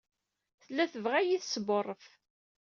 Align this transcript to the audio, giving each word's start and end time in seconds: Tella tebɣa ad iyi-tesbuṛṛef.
Tella 0.63 0.85
tebɣa 0.93 1.17
ad 1.19 1.25
iyi-tesbuṛṛef. 1.25 2.05